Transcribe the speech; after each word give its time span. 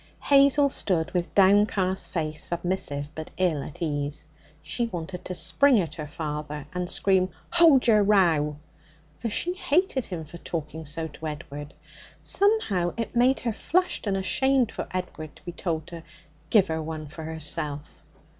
Hazel 0.19 0.67
stood 0.69 1.11
with 1.11 1.35
downcast 1.35 2.09
face, 2.09 2.45
submissive, 2.45 3.13
but 3.13 3.29
ill 3.37 3.61
at 3.61 3.83
ease. 3.83 4.25
She 4.63 4.87
wanted 4.87 5.23
to 5.25 5.35
spring 5.35 5.79
at 5.79 5.93
her 5.93 6.07
father 6.07 6.65
and 6.73 6.89
scream, 6.89 7.29
'Ho'd 7.53 7.85
yer 7.85 8.01
row!' 8.01 8.57
for 9.19 9.29
she 9.29 9.53
hated 9.53 10.05
him 10.05 10.25
for 10.25 10.39
talking 10.39 10.85
so 10.85 11.07
to 11.07 11.27
Edward. 11.27 11.75
Somehow 12.19 12.95
it 12.97 13.15
made 13.15 13.41
her 13.41 13.53
flushed 13.53 14.07
and 14.07 14.17
ashamed 14.17 14.71
for 14.71 14.87
Edward 14.89 15.35
to 15.35 15.45
be 15.45 15.51
told 15.51 15.85
to 15.85 16.01
'give 16.49 16.69
her 16.69 16.81
one 16.81 17.07
for 17.07 17.21
herself.' 17.21 18.01